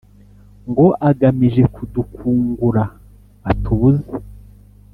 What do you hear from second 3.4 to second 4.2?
atubuze